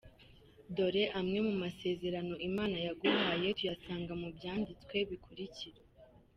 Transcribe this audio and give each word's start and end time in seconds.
Dore 0.75 1.03
amwe 1.19 1.39
mu 1.47 1.53
masezerano 1.63 2.33
Imana 2.49 2.77
yaguhaye 2.85 3.47
tuyasanga 3.57 4.11
mu 4.21 4.27
byanditswe 4.35 4.95
bikurikira:. 5.09 5.79